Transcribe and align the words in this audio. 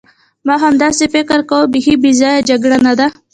ما 0.45 0.53
خو 0.59 0.63
همداسې 0.69 1.03
فکر 1.15 1.39
کاوه، 1.49 1.71
بیخي 1.73 1.93
بې 2.01 2.11
ځایه 2.21 2.45
جګړه 2.49 2.77
نه 2.87 2.93
ده. 2.99 3.07